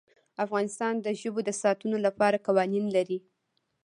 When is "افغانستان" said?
0.45-0.93